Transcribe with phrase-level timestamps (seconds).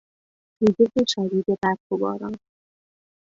[0.61, 2.35] ریزش شدید برف و باران